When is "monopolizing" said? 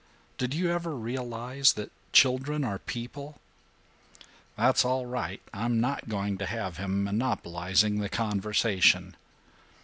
7.03-7.99